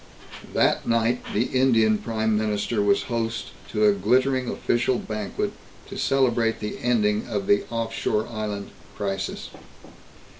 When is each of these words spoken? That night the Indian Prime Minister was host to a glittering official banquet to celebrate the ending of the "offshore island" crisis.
That 0.55 0.87
night 0.87 1.21
the 1.31 1.43
Indian 1.43 1.99
Prime 1.99 2.35
Minister 2.35 2.81
was 2.81 3.03
host 3.03 3.49
to 3.71 3.85
a 3.85 3.93
glittering 3.93 4.49
official 4.49 4.97
banquet 4.97 5.53
to 5.89 5.95
celebrate 5.95 6.59
the 6.59 6.79
ending 6.79 7.27
of 7.27 7.45
the 7.45 7.65
"offshore 7.69 8.27
island" 8.27 8.71
crisis. 8.97 9.51